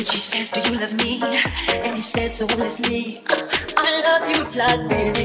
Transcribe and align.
And 0.00 0.08
she 0.08 0.16
says, 0.16 0.50
Do 0.50 0.60
you 0.72 0.80
love 0.80 0.94
me? 0.94 1.20
And 1.84 1.94
he 1.94 2.00
says, 2.00 2.38
So 2.38 2.46
is 2.64 2.80
me. 2.88 3.20
I 3.76 4.00
love 4.00 4.34
you, 4.34 4.44
blood, 4.50 4.88
baby. 4.88 5.19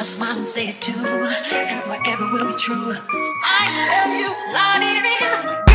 I'll 0.00 0.06
smile 0.06 0.38
and 0.38 0.48
say 0.48 0.68
it 0.68 0.80
too. 0.80 0.94
And 0.94 1.82
forever 1.82 2.32
will 2.32 2.50
be 2.50 2.58
true. 2.58 2.94
I 3.44 3.68
love 3.90 4.18
you, 4.18 4.32
Lottie. 4.54 5.69